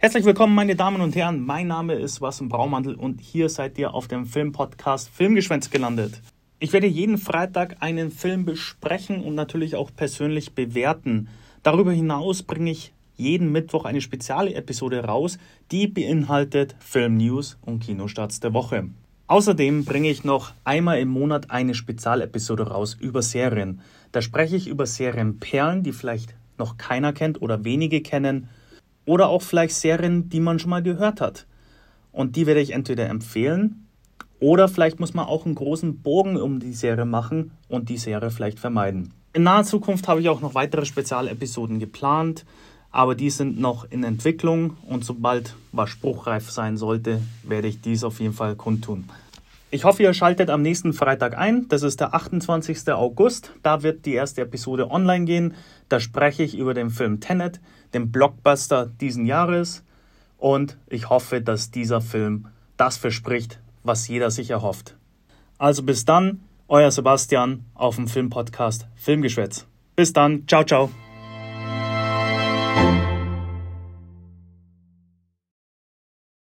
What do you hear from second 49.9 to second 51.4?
ihr schaltet am nächsten Freitag